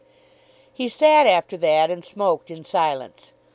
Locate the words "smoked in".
2.03-2.65